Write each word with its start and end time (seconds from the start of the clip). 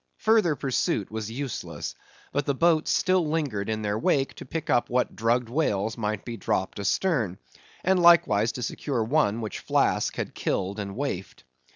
Further 0.17 0.55
pursuit 0.55 1.11
was 1.11 1.29
useless; 1.29 1.93
but 2.31 2.47
the 2.47 2.55
boats 2.55 2.89
still 2.89 3.29
lingered 3.29 3.69
in 3.69 3.83
their 3.83 3.99
wake 3.99 4.33
to 4.37 4.45
pick 4.45 4.67
up 4.67 4.89
what 4.89 5.15
drugged 5.15 5.47
whales 5.47 5.95
might 5.95 6.25
be 6.25 6.37
dropped 6.37 6.79
astern, 6.79 7.37
and 7.83 8.01
likewise 8.01 8.51
to 8.53 8.63
secure 8.63 9.03
one 9.03 9.41
which 9.41 9.59
Flask 9.59 10.15
had 10.15 10.33
killed 10.33 10.79
and 10.79 10.95
waifed. 10.95 11.43